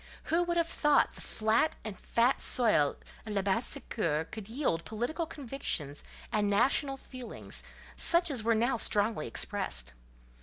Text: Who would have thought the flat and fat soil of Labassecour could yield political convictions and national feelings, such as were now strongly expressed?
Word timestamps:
Who 0.33 0.41
would 0.41 0.57
have 0.57 0.67
thought 0.67 1.11
the 1.11 1.21
flat 1.21 1.75
and 1.85 1.95
fat 1.95 2.41
soil 2.41 2.95
of 3.23 3.33
Labassecour 3.33 4.31
could 4.31 4.49
yield 4.49 4.83
political 4.83 5.27
convictions 5.27 6.03
and 6.31 6.49
national 6.49 6.97
feelings, 6.97 7.61
such 7.95 8.31
as 8.31 8.41
were 8.41 8.55
now 8.55 8.77
strongly 8.77 9.27
expressed? 9.27 9.93